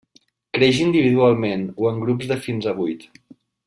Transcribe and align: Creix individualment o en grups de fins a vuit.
Creix 0.57 0.79
individualment 0.85 1.69
o 1.85 1.93
en 1.93 2.03
grups 2.07 2.35
de 2.35 2.43
fins 2.49 2.73
a 2.75 2.79
vuit. 2.85 3.11